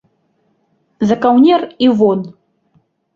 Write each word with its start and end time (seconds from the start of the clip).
За 1.11 1.17
каўнер 1.25 1.61
і 1.89 1.91
вон. 1.99 2.19